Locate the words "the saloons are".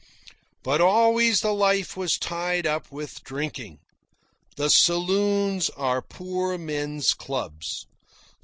4.55-6.01